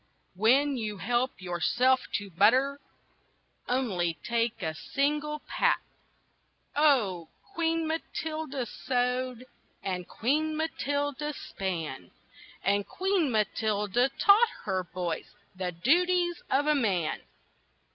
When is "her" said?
14.63-14.83